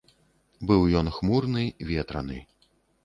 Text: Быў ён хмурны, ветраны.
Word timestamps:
Быў 0.71 0.81
ён 1.01 1.11
хмурны, 1.17 1.63
ветраны. 1.91 2.39